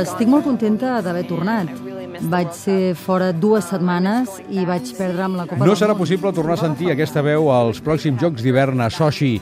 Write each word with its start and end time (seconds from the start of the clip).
Estic 0.00 0.26
gone 0.26 0.34
molt 0.34 0.44
contenta 0.44 0.98
d'haver 1.04 1.24
tornat. 1.28 1.70
Vaig 2.32 2.50
ser 2.56 2.94
fora 2.98 3.30
dues 3.32 3.68
setmanes 3.70 4.40
i 4.52 4.64
vaig 4.68 4.90
perdre 4.98 5.24
amb 5.24 5.38
la 5.40 5.46
Copa 5.48 5.64
No 5.64 5.76
serà 5.78 5.94
possible 5.96 6.32
tornar 6.36 6.58
a 6.58 6.62
sentir 6.64 6.90
aquesta 6.92 7.22
veu 7.24 7.48
als 7.52 7.80
pròxims 7.84 8.20
Jocs 8.20 8.44
d'hivern 8.44 8.80
a 8.84 8.90
Sochi. 8.92 9.38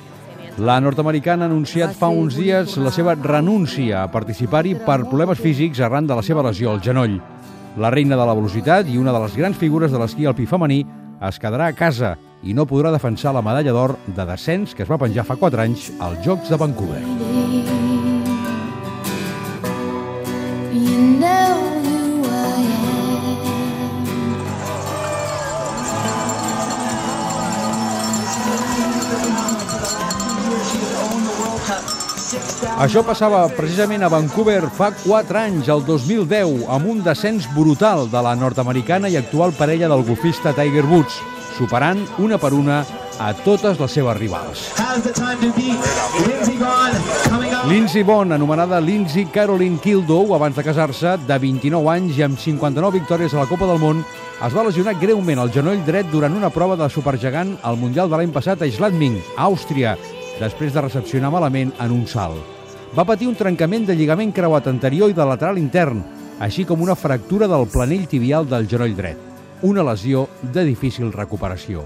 La 0.58 0.80
nord-americana 0.82 1.46
ha 1.46 1.50
anunciat 1.50 1.94
fa 1.98 2.11
uns 2.11 2.36
dies 2.39 2.76
la 2.82 2.90
seva 2.94 3.14
renúncia 3.14 4.02
a 4.02 4.11
participar-hi 4.11 4.75
per 4.86 5.04
problemes 5.06 5.38
físics 5.43 5.80
arran 5.80 6.06
de 6.06 6.18
la 6.18 6.25
seva 6.27 6.43
lesió 6.46 6.72
al 6.72 6.82
genoll. 6.82 7.18
La 7.79 7.90
reina 7.95 8.18
de 8.18 8.26
la 8.26 8.34
velocitat 8.34 8.90
i 8.90 8.98
una 8.98 9.14
de 9.14 9.22
les 9.22 9.36
grans 9.39 9.59
figures 9.59 9.95
de 9.95 10.00
l'esquí 10.03 10.26
alpí 10.26 10.46
femení 10.50 10.84
es 11.29 11.39
quedarà 11.39 11.70
a 11.70 11.76
casa 11.79 12.17
i 12.43 12.54
no 12.54 12.67
podrà 12.67 12.90
defensar 12.95 13.34
la 13.34 13.43
medalla 13.43 13.75
d'or 13.75 13.96
de 14.06 14.26
descens 14.26 14.75
que 14.75 14.82
es 14.86 14.90
va 14.90 14.98
penjar 14.98 15.26
fa 15.26 15.39
4 15.39 15.67
anys 15.67 15.93
als 15.98 16.26
Jocs 16.26 16.50
de 16.50 16.59
Vancouver. 16.59 17.87
Això 32.78 33.00
passava 33.03 33.41
precisament 33.56 34.05
a 34.05 34.11
Vancouver 34.12 34.69
fa 34.77 34.92
4 34.92 35.39
anys, 35.41 35.70
el 35.73 35.81
2010, 35.86 36.67
amb 36.70 36.92
un 36.92 37.00
descens 37.03 37.48
brutal 37.56 38.05
de 38.12 38.20
la 38.23 38.37
nord-americana 38.39 39.09
i 39.09 39.17
actual 39.17 39.57
parella 39.57 39.89
del 39.91 40.05
golfista 40.07 40.53
Tiger 40.55 40.85
Woods, 40.87 41.17
superant 41.57 42.05
una 42.23 42.39
per 42.39 42.53
una 42.55 42.85
a 43.19 43.33
totes 43.34 43.78
les 43.80 43.92
seves 43.92 44.16
rivals. 44.16 44.64
Vonn. 46.58 47.69
Lindsey 47.69 48.02
Vonn, 48.02 48.33
anomenada 48.33 48.80
Lindsey 48.80 49.27
Caroline 49.27 49.78
Kildow, 49.83 50.34
abans 50.34 50.56
de 50.56 50.64
casar-se, 50.64 51.16
de 51.27 51.39
29 51.39 51.91
anys 51.92 52.19
i 52.19 52.24
amb 52.27 52.39
59 52.39 53.00
victòries 53.00 53.34
a 53.34 53.42
la 53.42 53.48
Copa 53.50 53.66
del 53.66 53.80
Món, 53.83 54.05
es 54.39 54.55
va 54.55 54.64
lesionar 54.64 54.94
greument 55.00 55.42
el 55.42 55.50
genoll 55.52 55.83
dret 55.86 56.06
durant 56.12 56.36
una 56.39 56.50
prova 56.55 56.77
de 56.78 56.89
supergegant 56.89 57.56
al 57.66 57.77
Mundial 57.77 58.11
de 58.11 58.20
l'any 58.20 58.33
passat 58.34 58.62
a 58.62 58.70
Schladming, 58.70 59.19
Àustria, 59.36 59.96
després 60.39 60.72
de 60.72 60.84
recepcionar 60.86 61.33
malament 61.34 61.74
en 61.83 61.92
un 61.92 62.06
salt. 62.06 62.39
Va 62.96 63.05
patir 63.05 63.28
un 63.28 63.36
trencament 63.36 63.84
de 63.89 63.96
lligament 63.98 64.33
creuat 64.33 64.70
anterior 64.70 65.11
i 65.11 65.16
de 65.16 65.27
lateral 65.27 65.58
intern, 65.61 66.05
així 66.41 66.64
com 66.64 66.80
una 66.80 66.96
fractura 66.96 67.50
del 67.50 67.66
planell 67.69 68.06
tibial 68.08 68.46
del 68.48 68.69
genoll 68.70 68.94
dret, 68.96 69.19
una 69.62 69.83
lesió 69.83 70.28
de 70.42 70.64
difícil 70.64 71.12
recuperació. 71.12 71.84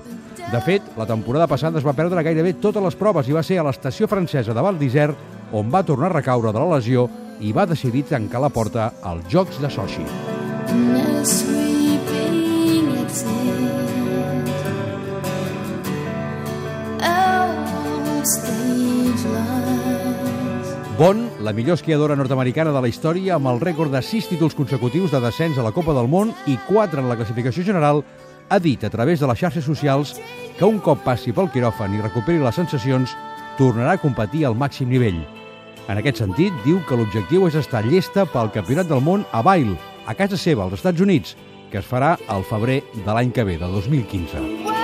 De 0.52 0.60
fet, 0.60 0.82
la 0.96 1.06
temporada 1.08 1.46
passada 1.48 1.80
es 1.80 1.86
va 1.86 1.96
perdre 1.96 2.24
gairebé 2.24 2.54
totes 2.60 2.84
les 2.84 2.96
proves 2.98 3.28
i 3.28 3.36
va 3.36 3.44
ser 3.46 3.58
a 3.60 3.66
l'estació 3.66 4.08
francesa 4.08 4.54
de 4.54 4.64
Val 4.64 4.78
d'Isère 4.80 5.16
on 5.52 5.70
va 5.72 5.84
tornar 5.84 6.10
a 6.10 6.16
recaure 6.18 6.52
de 6.52 6.60
la 6.60 6.76
lesió 6.76 7.08
i 7.40 7.52
va 7.52 7.66
decidir 7.66 8.04
tancar 8.08 8.40
la 8.40 8.52
porta 8.52 8.92
als 9.02 9.26
Jocs 9.32 9.60
de 9.60 9.70
Sochi. 9.70 10.06
Bon, 21.02 21.18
la 21.42 21.50
millor 21.52 21.74
esquiadora 21.74 22.14
nord-americana 22.14 22.70
de 22.70 22.80
la 22.84 22.86
història 22.86 23.34
amb 23.34 23.48
el 23.50 23.56
rècord 23.58 23.90
de 23.90 23.98
6 24.06 24.28
títols 24.30 24.54
consecutius 24.54 25.10
de 25.10 25.18
descens 25.24 25.56
a 25.58 25.64
la 25.66 25.72
Copa 25.74 25.96
del 25.96 26.06
Món 26.06 26.30
i 26.46 26.54
4 26.68 27.02
en 27.02 27.08
la 27.10 27.16
classificació 27.18 27.64
general, 27.66 28.04
ha 28.52 28.58
dit 28.60 28.84
a 28.84 28.90
través 28.90 29.18
de 29.18 29.26
les 29.26 29.38
xarxes 29.40 29.64
socials 29.64 30.12
que 30.58 30.66
un 30.68 30.76
cop 30.84 31.00
passi 31.00 31.32
pel 31.32 31.48
quiròfan 31.48 31.94
i 31.96 32.02
recuperi 32.02 32.36
les 32.42 32.58
sensacions, 32.58 33.14
tornarà 33.56 33.94
a 33.96 34.00
competir 34.00 34.44
al 34.44 34.56
màxim 34.60 34.90
nivell. 34.92 35.22
En 35.88 35.96
aquest 35.96 36.20
sentit, 36.20 36.52
diu 36.66 36.82
que 36.84 36.98
l'objectiu 36.98 37.46
és 37.48 37.56
estar 37.56 37.80
llesta 37.86 38.26
pel 38.28 38.52
Campionat 38.52 38.90
del 38.90 39.00
Món 39.00 39.24
a 39.32 39.40
Vail, 39.42 39.72
a 40.04 40.12
casa 40.18 40.36
seva, 40.36 40.66
als 40.66 40.76
Estats 40.76 41.00
Units, 41.00 41.32
que 41.72 41.80
es 41.80 41.88
farà 41.88 42.18
al 42.28 42.44
febrer 42.44 42.82
de 42.92 43.08
l'any 43.08 43.32
que 43.32 43.44
ve, 43.48 43.56
del 43.56 43.72
2015. 43.72 44.36
When, 44.36 44.76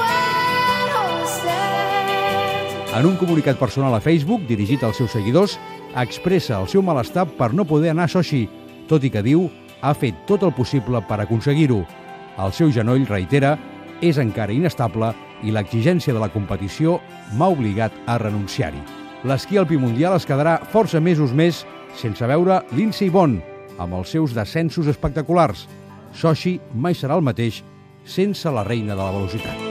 when 0.00 0.88
all 0.96 1.26
said 1.28 2.96
En 2.96 3.04
un 3.10 3.18
comunicat 3.20 3.60
personal 3.60 3.92
a 3.94 4.00
Facebook, 4.00 4.48
dirigit 4.48 4.82
als 4.82 4.96
seus 4.96 5.12
seguidors, 5.12 5.58
expressa 6.00 6.62
el 6.62 6.68
seu 6.72 6.80
malestar 6.80 7.26
per 7.36 7.52
no 7.52 7.68
poder 7.68 7.92
anar 7.92 8.08
a 8.08 8.14
Sochi, 8.16 8.48
tot 8.88 9.04
i 9.04 9.12
que 9.12 9.22
diu 9.22 9.50
ha 9.82 9.92
fet 9.92 10.24
tot 10.24 10.42
el 10.48 10.56
possible 10.56 11.04
per 11.04 11.20
aconseguir-ho. 11.20 11.82
El 12.38 12.52
seu 12.52 12.72
genoll, 12.74 13.06
reitera, 13.06 13.54
és 14.02 14.18
encara 14.18 14.52
inestable 14.52 15.12
i 15.44 15.52
l'exigència 15.54 16.14
de 16.14 16.22
la 16.22 16.30
competició 16.32 16.98
m'ha 17.38 17.50
obligat 17.54 17.94
a 18.06 18.18
renunciar-hi. 18.22 18.82
L'esquí 19.24 19.56
alpí 19.60 19.78
mundial 19.80 20.16
es 20.18 20.26
quedarà 20.28 20.58
força 20.72 21.00
mesos 21.00 21.32
més 21.32 21.62
sense 21.96 22.26
veure 22.28 22.60
Lindsey 22.76 23.08
Vonn, 23.08 23.38
amb 23.78 23.96
els 24.00 24.12
seus 24.12 24.34
descensos 24.36 24.90
espectaculars. 24.90 25.66
Sochi 26.14 26.58
mai 26.74 26.94
serà 26.98 27.16
el 27.18 27.24
mateix 27.24 27.62
sense 28.04 28.50
la 28.50 28.66
reina 28.66 28.94
de 28.94 29.02
la 29.02 29.14
velocitat. 29.14 29.63